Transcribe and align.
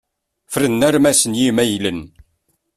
Fern 0.51 0.83
armas 0.87 1.21
n 1.27 1.33
yimaylen. 1.39 1.99